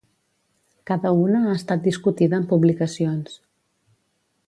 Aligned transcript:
Cada 0.91 1.11
una 1.25 1.43
ha 1.51 1.53
estat 1.59 1.85
discutida 1.89 2.41
en 2.41 2.51
publicacions. 2.55 3.41